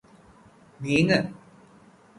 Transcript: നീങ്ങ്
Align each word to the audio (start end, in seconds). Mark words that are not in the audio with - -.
നീങ്ങ് 0.79 1.19